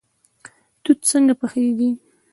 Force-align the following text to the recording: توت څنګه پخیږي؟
توت 0.83 0.99
څنګه 1.11 1.33
پخیږي؟ 1.39 1.89